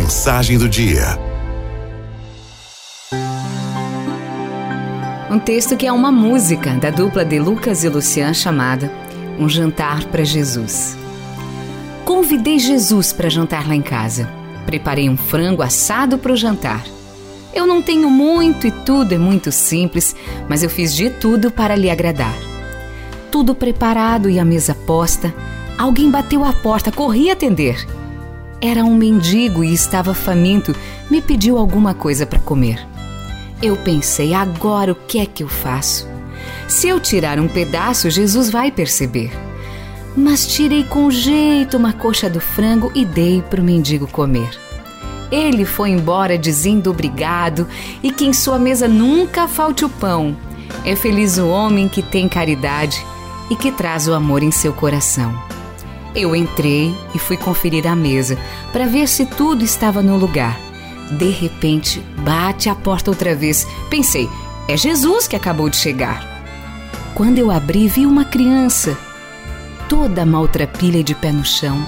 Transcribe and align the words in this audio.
Mensagem 0.00 0.56
do 0.56 0.66
dia. 0.66 1.18
Um 5.30 5.38
texto 5.38 5.76
que 5.76 5.86
é 5.86 5.92
uma 5.92 6.10
música 6.10 6.70
da 6.76 6.88
dupla 6.88 7.22
de 7.22 7.38
Lucas 7.38 7.84
e 7.84 7.88
Lucian 7.90 8.32
chamada 8.32 8.90
Um 9.38 9.46
Jantar 9.46 10.06
para 10.06 10.24
Jesus. 10.24 10.96
Convidei 12.02 12.58
Jesus 12.58 13.12
para 13.12 13.28
jantar 13.28 13.68
lá 13.68 13.74
em 13.74 13.82
casa. 13.82 14.26
Preparei 14.64 15.06
um 15.06 15.18
frango 15.18 15.60
assado 15.60 16.16
para 16.16 16.32
o 16.32 16.36
jantar. 16.36 16.82
Eu 17.52 17.66
não 17.66 17.82
tenho 17.82 18.08
muito 18.08 18.66
e 18.66 18.70
tudo 18.70 19.14
é 19.14 19.18
muito 19.18 19.52
simples, 19.52 20.16
mas 20.48 20.62
eu 20.62 20.70
fiz 20.70 20.94
de 20.94 21.10
tudo 21.10 21.50
para 21.50 21.76
lhe 21.76 21.90
agradar. 21.90 22.34
Tudo 23.30 23.54
preparado 23.54 24.30
e 24.30 24.38
a 24.38 24.46
mesa 24.46 24.74
posta, 24.74 25.32
alguém 25.76 26.10
bateu 26.10 26.42
à 26.42 26.54
porta, 26.54 26.90
corri 26.90 27.30
atender. 27.30 27.99
Era 28.62 28.84
um 28.84 28.94
mendigo 28.94 29.64
e 29.64 29.72
estava 29.72 30.12
faminto, 30.12 30.76
me 31.10 31.22
pediu 31.22 31.56
alguma 31.56 31.94
coisa 31.94 32.26
para 32.26 32.38
comer. 32.38 32.86
Eu 33.62 33.74
pensei, 33.76 34.34
agora 34.34 34.92
o 34.92 34.94
que 34.94 35.18
é 35.18 35.24
que 35.24 35.42
eu 35.42 35.48
faço? 35.48 36.06
Se 36.68 36.86
eu 36.86 37.00
tirar 37.00 37.40
um 37.40 37.48
pedaço, 37.48 38.10
Jesus 38.10 38.50
vai 38.50 38.70
perceber. 38.70 39.32
Mas 40.14 40.46
tirei 40.46 40.84
com 40.84 41.10
jeito 41.10 41.76
uma 41.76 41.94
coxa 41.94 42.28
do 42.28 42.40
frango 42.40 42.92
e 42.94 43.04
dei 43.04 43.40
para 43.40 43.62
o 43.62 43.64
mendigo 43.64 44.06
comer. 44.06 44.50
Ele 45.30 45.64
foi 45.64 45.90
embora 45.90 46.36
dizendo 46.36 46.90
obrigado 46.90 47.66
e 48.02 48.12
que 48.12 48.26
em 48.26 48.32
sua 48.32 48.58
mesa 48.58 48.86
nunca 48.86 49.48
falte 49.48 49.84
o 49.86 49.88
pão. 49.88 50.36
É 50.84 50.94
feliz 50.94 51.38
o 51.38 51.48
homem 51.48 51.88
que 51.88 52.02
tem 52.02 52.28
caridade 52.28 53.04
e 53.48 53.56
que 53.56 53.72
traz 53.72 54.06
o 54.06 54.12
amor 54.12 54.42
em 54.42 54.50
seu 54.50 54.72
coração. 54.72 55.32
Eu 56.14 56.34
entrei 56.34 56.94
e 57.14 57.18
fui 57.18 57.36
conferir 57.36 57.86
a 57.86 57.94
mesa 57.94 58.36
para 58.72 58.86
ver 58.86 59.06
se 59.06 59.24
tudo 59.24 59.64
estava 59.64 60.02
no 60.02 60.16
lugar. 60.16 60.58
De 61.12 61.30
repente, 61.30 62.00
bate 62.18 62.68
a 62.68 62.74
porta 62.74 63.10
outra 63.10 63.34
vez. 63.34 63.66
Pensei, 63.88 64.28
é 64.68 64.76
Jesus 64.76 65.28
que 65.28 65.36
acabou 65.36 65.68
de 65.68 65.76
chegar. 65.76 66.24
Quando 67.14 67.38
eu 67.38 67.50
abri, 67.50 67.86
vi 67.86 68.06
uma 68.06 68.24
criança, 68.24 68.96
toda 69.88 70.26
maltrapilha 70.26 71.02
de 71.02 71.14
pé 71.14 71.32
no 71.32 71.44
chão. 71.44 71.84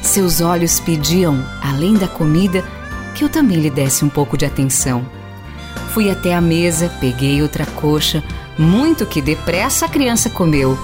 Seus 0.00 0.40
olhos 0.40 0.78
pediam, 0.80 1.44
além 1.62 1.94
da 1.94 2.06
comida, 2.06 2.64
que 3.14 3.24
eu 3.24 3.28
também 3.28 3.58
lhe 3.58 3.70
desse 3.70 4.04
um 4.04 4.08
pouco 4.08 4.36
de 4.36 4.44
atenção. 4.44 5.04
Fui 5.92 6.10
até 6.10 6.34
a 6.34 6.40
mesa, 6.40 6.88
peguei 7.00 7.42
outra 7.42 7.66
coxa, 7.66 8.22
muito 8.56 9.06
que 9.06 9.20
depressa 9.20 9.86
a 9.86 9.88
criança 9.88 10.30
comeu 10.30 10.78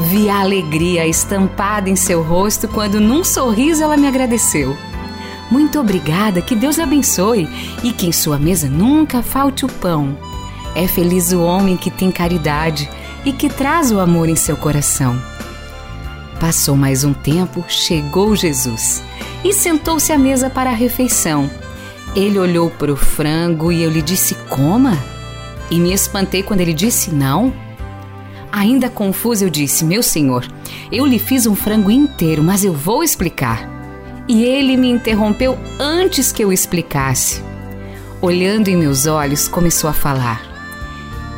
Vi 0.00 0.28
a 0.28 0.40
alegria 0.40 1.06
estampada 1.06 1.90
em 1.90 1.96
seu 1.96 2.22
rosto 2.22 2.68
quando, 2.68 3.00
num 3.00 3.24
sorriso, 3.24 3.82
ela 3.82 3.96
me 3.96 4.06
agradeceu. 4.06 4.76
Muito 5.50 5.80
obrigada, 5.80 6.40
que 6.40 6.54
Deus 6.54 6.78
abençoe 6.78 7.48
e 7.82 7.92
que 7.92 8.06
em 8.06 8.12
sua 8.12 8.38
mesa 8.38 8.68
nunca 8.68 9.22
falte 9.22 9.64
o 9.64 9.68
pão. 9.68 10.16
É 10.74 10.86
feliz 10.86 11.32
o 11.32 11.42
homem 11.42 11.76
que 11.76 11.90
tem 11.90 12.10
caridade 12.10 12.88
e 13.24 13.32
que 13.32 13.48
traz 13.48 13.90
o 13.90 13.98
amor 13.98 14.28
em 14.28 14.36
seu 14.36 14.56
coração. 14.56 15.20
Passou 16.38 16.76
mais 16.76 17.02
um 17.02 17.12
tempo, 17.12 17.64
chegou 17.68 18.36
Jesus 18.36 19.02
e 19.42 19.52
sentou-se 19.52 20.12
à 20.12 20.18
mesa 20.18 20.48
para 20.48 20.70
a 20.70 20.74
refeição. 20.74 21.50
Ele 22.14 22.38
olhou 22.38 22.70
para 22.70 22.92
o 22.92 22.96
frango 22.96 23.72
e 23.72 23.82
eu 23.82 23.90
lhe 23.90 24.02
disse: 24.02 24.34
Coma. 24.48 24.96
E 25.70 25.80
me 25.80 25.92
espantei 25.92 26.42
quando 26.42 26.60
ele 26.60 26.72
disse: 26.72 27.10
Não. 27.10 27.52
Ainda 28.50 28.88
confusa, 28.88 29.44
eu 29.44 29.50
disse: 29.50 29.84
Meu 29.84 30.02
senhor, 30.02 30.46
eu 30.90 31.06
lhe 31.06 31.18
fiz 31.18 31.46
um 31.46 31.54
frango 31.54 31.90
inteiro, 31.90 32.42
mas 32.42 32.64
eu 32.64 32.72
vou 32.72 33.02
explicar. 33.02 33.68
E 34.26 34.44
ele 34.44 34.76
me 34.76 34.90
interrompeu 34.90 35.58
antes 35.78 36.32
que 36.32 36.42
eu 36.42 36.52
explicasse. 36.52 37.42
Olhando 38.20 38.68
em 38.68 38.76
meus 38.76 39.06
olhos, 39.06 39.48
começou 39.48 39.88
a 39.88 39.92
falar: 39.92 40.42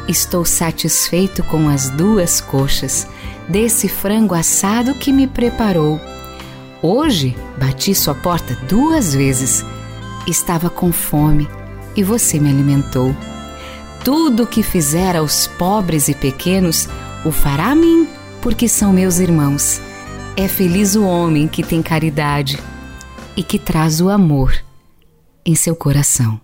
Estou 0.09 0.45
satisfeito 0.45 1.43
com 1.45 1.69
as 1.69 1.91
duas 1.91 2.41
coxas 2.41 3.07
desse 3.49 3.89
frango 3.89 4.35
assado 4.35 4.95
que 4.95 5.13
me 5.13 5.27
preparou. 5.27 6.01
Hoje 6.83 7.37
bati 7.59 7.95
sua 7.95 8.15
porta 8.15 8.57
duas 8.69 9.15
vezes. 9.15 9.65
Estava 10.27 10.71
com 10.71 10.93
fome 10.93 11.49
e 11.97 12.03
você 12.03 12.39
me 12.39 12.49
alimentou. 12.49 13.15
Tudo 14.05 14.45
o 14.45 14.47
que 14.47 14.63
fizer 14.63 15.15
aos 15.15 15.47
pobres 15.47 16.09
e 16.09 16.15
pequenos, 16.15 16.89
o 17.25 17.31
fará 17.31 17.73
a 17.73 17.75
mim, 17.75 18.09
porque 18.41 18.67
são 18.67 18.93
meus 18.93 19.19
irmãos. 19.19 19.81
É 20.37 20.49
feliz 20.49 20.97
o 20.97 21.05
homem 21.05 21.47
que 21.47 21.63
tem 21.63 21.83
caridade 21.83 22.59
e 23.37 23.43
que 23.43 23.59
traz 23.59 24.01
o 24.01 24.09
amor 24.09 24.55
em 25.45 25.55
seu 25.55 25.77
coração. 25.77 26.41